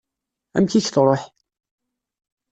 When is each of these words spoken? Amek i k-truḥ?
Amek 0.57 0.73
i 0.79 0.81
k-truḥ? 0.85 1.23